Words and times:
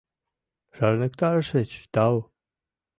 Шарныктарышыч, 0.75 1.71
тау... 1.93 2.15